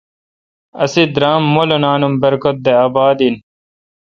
اسی 0.83 1.03
درام 1.15 1.41
مولینان 1.53 2.01
ام 2.07 2.13
برکت 2.21 2.55
دے 2.65 2.73
اباد 2.85 3.17
این۔ 3.23 3.35